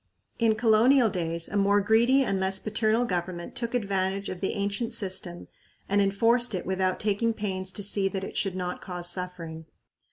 [0.39, 4.93] In colonial days a more greedy and less paternal government took advantage of the ancient
[4.93, 5.47] system
[5.87, 9.65] and enforced it without taking pains to see that it should not cause suffering.